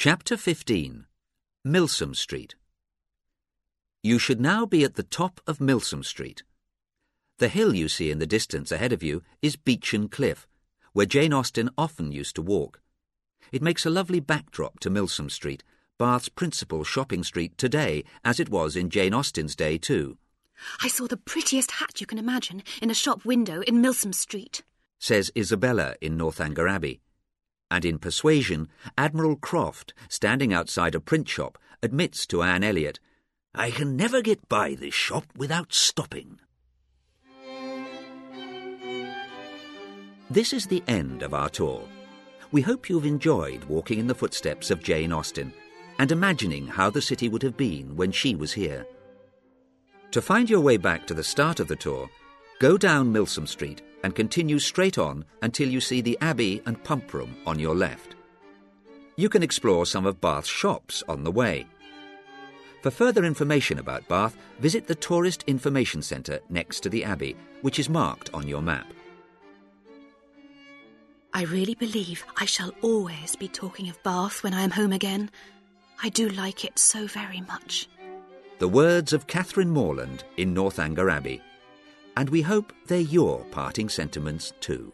Chapter 0.00 0.36
15 0.36 1.06
Milsom 1.64 2.14
Street 2.14 2.54
You 4.00 4.20
should 4.20 4.40
now 4.40 4.64
be 4.64 4.84
at 4.84 4.94
the 4.94 5.02
top 5.02 5.40
of 5.44 5.60
Milsom 5.60 6.04
Street. 6.04 6.44
The 7.38 7.48
hill 7.48 7.74
you 7.74 7.88
see 7.88 8.12
in 8.12 8.20
the 8.20 8.24
distance 8.24 8.70
ahead 8.70 8.92
of 8.92 9.02
you 9.02 9.24
is 9.42 9.56
Beechen 9.56 10.08
Cliff, 10.08 10.46
where 10.92 11.04
Jane 11.04 11.32
Austen 11.32 11.68
often 11.76 12.12
used 12.12 12.36
to 12.36 12.42
walk. 12.42 12.80
It 13.50 13.60
makes 13.60 13.84
a 13.84 13.90
lovely 13.90 14.20
backdrop 14.20 14.78
to 14.80 14.88
Milsom 14.88 15.28
Street, 15.28 15.64
Bath's 15.98 16.28
principal 16.28 16.84
shopping 16.84 17.24
street 17.24 17.58
today, 17.58 18.04
as 18.24 18.38
it 18.38 18.50
was 18.50 18.76
in 18.76 18.90
Jane 18.90 19.12
Austen's 19.12 19.56
day 19.56 19.78
too. 19.78 20.16
I 20.80 20.86
saw 20.86 21.08
the 21.08 21.16
prettiest 21.16 21.72
hat 21.72 22.00
you 22.00 22.06
can 22.06 22.18
imagine 22.18 22.62
in 22.80 22.92
a 22.92 22.94
shop 22.94 23.24
window 23.24 23.62
in 23.62 23.80
Milsom 23.80 24.12
Street, 24.12 24.62
says 25.00 25.32
Isabella 25.36 25.96
in 26.00 26.16
Northanger 26.16 26.68
Abbey. 26.68 27.00
And 27.70 27.84
in 27.84 27.98
Persuasion, 27.98 28.68
Admiral 28.96 29.36
Croft, 29.36 29.92
standing 30.08 30.52
outside 30.54 30.94
a 30.94 31.00
print 31.00 31.28
shop, 31.28 31.58
admits 31.82 32.26
to 32.28 32.42
Anne 32.42 32.64
Elliot, 32.64 32.98
I 33.54 33.70
can 33.70 33.96
never 33.96 34.22
get 34.22 34.48
by 34.48 34.74
this 34.74 34.94
shop 34.94 35.24
without 35.36 35.72
stopping. 35.72 36.40
This 40.30 40.52
is 40.52 40.66
the 40.66 40.82
end 40.86 41.22
of 41.22 41.32
our 41.32 41.48
tour. 41.48 41.82
We 42.52 42.60
hope 42.60 42.88
you've 42.88 43.06
enjoyed 43.06 43.64
walking 43.64 43.98
in 43.98 44.06
the 44.06 44.14
footsteps 44.14 44.70
of 44.70 44.82
Jane 44.82 45.12
Austen 45.12 45.52
and 45.98 46.12
imagining 46.12 46.66
how 46.66 46.90
the 46.90 47.02
city 47.02 47.28
would 47.28 47.42
have 47.42 47.56
been 47.56 47.96
when 47.96 48.12
she 48.12 48.34
was 48.34 48.52
here. 48.52 48.86
To 50.12 50.22
find 50.22 50.48
your 50.48 50.60
way 50.60 50.76
back 50.76 51.06
to 51.06 51.14
the 51.14 51.24
start 51.24 51.60
of 51.60 51.68
the 51.68 51.76
tour, 51.76 52.08
go 52.60 52.78
down 52.78 53.12
Milsom 53.12 53.46
Street 53.46 53.82
and 54.02 54.14
continue 54.14 54.58
straight 54.58 54.98
on 54.98 55.24
until 55.42 55.68
you 55.68 55.80
see 55.80 56.00
the 56.00 56.18
Abbey 56.20 56.62
and 56.66 56.82
Pump 56.84 57.12
Room 57.12 57.36
on 57.46 57.58
your 57.58 57.74
left. 57.74 58.14
You 59.16 59.28
can 59.28 59.42
explore 59.42 59.86
some 59.86 60.06
of 60.06 60.20
Bath's 60.20 60.48
shops 60.48 61.02
on 61.08 61.24
the 61.24 61.32
way. 61.32 61.66
For 62.82 62.90
further 62.90 63.24
information 63.24 63.80
about 63.80 64.06
Bath, 64.06 64.36
visit 64.60 64.86
the 64.86 64.94
Tourist 64.94 65.42
Information 65.48 66.02
Centre 66.02 66.40
next 66.48 66.80
to 66.80 66.88
the 66.88 67.04
Abbey, 67.04 67.36
which 67.62 67.80
is 67.80 67.88
marked 67.88 68.32
on 68.32 68.46
your 68.46 68.62
map. 68.62 68.86
I 71.34 71.42
really 71.42 71.74
believe 71.74 72.24
I 72.36 72.44
shall 72.44 72.72
always 72.80 73.36
be 73.36 73.48
talking 73.48 73.88
of 73.88 74.02
Bath 74.02 74.42
when 74.42 74.54
I 74.54 74.62
am 74.62 74.70
home 74.70 74.92
again. 74.92 75.30
I 76.02 76.08
do 76.08 76.28
like 76.28 76.64
it 76.64 76.78
so 76.78 77.06
very 77.06 77.40
much. 77.40 77.88
The 78.60 78.68
words 78.68 79.12
of 79.12 79.26
Catherine 79.26 79.70
Morland 79.70 80.24
in 80.36 80.54
Northanger 80.54 81.10
Abbey. 81.10 81.42
And 82.18 82.28
we 82.30 82.42
hope 82.42 82.72
they're 82.88 82.98
your 82.98 83.44
parting 83.52 83.88
sentiments 83.88 84.52
too. 84.58 84.92